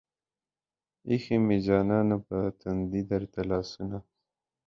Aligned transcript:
ايښې 1.09 1.35
مې 1.45 1.57
جانانه 1.65 2.17
پۀ 2.25 2.39
تندي 2.59 3.01
درته 3.09 3.41
لاسونه 3.49 3.97